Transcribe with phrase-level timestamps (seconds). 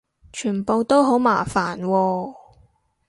[0.33, 2.35] 全部都好麻煩喎